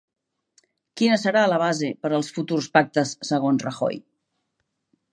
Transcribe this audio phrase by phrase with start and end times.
[1.01, 4.05] Quina serà la base per als futurs pactes segons Rajoy?